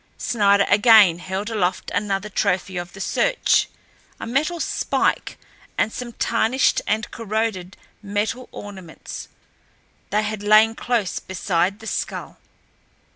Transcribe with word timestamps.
Snider 0.17 0.65
again 0.67 1.19
held 1.19 1.51
aloft 1.51 1.91
another 1.93 2.27
trophy 2.27 2.75
of 2.75 2.93
the 2.93 2.99
search—a 2.99 4.25
metal 4.25 4.59
spike 4.59 5.37
and 5.77 5.93
some 5.93 6.13
tarnished 6.13 6.81
and 6.87 7.11
corroded 7.11 7.77
metal 8.01 8.49
ornaments. 8.51 9.27
They 10.09 10.23
had 10.23 10.41
lain 10.41 10.73
close 10.73 11.19
beside 11.19 11.81
the 11.81 11.85
skull. 11.85 12.39